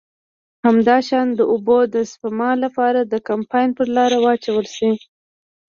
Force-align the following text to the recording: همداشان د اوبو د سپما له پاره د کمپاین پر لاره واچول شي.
همداشان 0.65 1.27
د 1.33 1.39
اوبو 1.53 1.79
د 1.93 1.95
سپما 2.11 2.51
له 2.63 2.69
پاره 2.77 3.01
د 3.05 3.13
کمپاین 3.29 3.69
پر 3.77 3.87
لاره 3.95 4.17
واچول 4.25 4.65
شي. 4.75 4.91